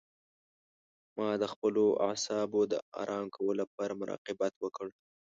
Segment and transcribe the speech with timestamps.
[1.17, 4.87] ما د خپلو اعصابو د آرام کولو لپاره مراقبت وکړ.